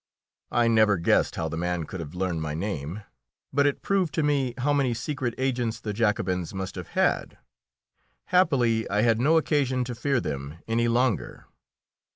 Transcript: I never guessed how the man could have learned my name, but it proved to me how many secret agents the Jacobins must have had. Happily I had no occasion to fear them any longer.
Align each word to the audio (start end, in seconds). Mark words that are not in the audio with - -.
I 0.49 0.67
never 0.67 0.97
guessed 0.97 1.35
how 1.35 1.47
the 1.47 1.57
man 1.57 1.83
could 1.83 1.99
have 1.99 2.15
learned 2.15 2.41
my 2.41 2.55
name, 2.55 3.03
but 3.53 3.67
it 3.67 3.83
proved 3.83 4.15
to 4.15 4.23
me 4.23 4.55
how 4.57 4.73
many 4.73 4.95
secret 4.95 5.35
agents 5.37 5.79
the 5.79 5.93
Jacobins 5.93 6.55
must 6.55 6.73
have 6.73 6.87
had. 6.97 7.37
Happily 8.25 8.89
I 8.89 9.01
had 9.03 9.21
no 9.21 9.37
occasion 9.37 9.83
to 9.83 9.93
fear 9.93 10.19
them 10.19 10.55
any 10.67 10.87
longer. 10.87 11.45